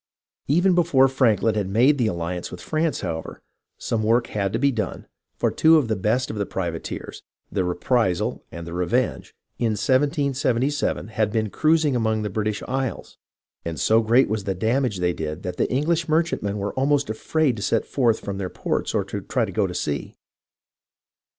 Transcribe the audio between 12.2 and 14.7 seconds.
the British isles, and so great was the